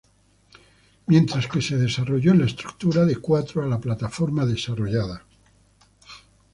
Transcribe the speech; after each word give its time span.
Mientras 1.05 1.45
que 1.47 1.61
se 1.61 1.77
desarrolló 1.77 2.31
en 2.31 2.39
la 2.39 2.47
estructura 2.47 3.05
de 3.05 3.17
cuatro 3.17 3.61
a 3.61 3.67
la 3.67 3.79
plataforma 3.79 4.47
desarrollada. 4.47 5.25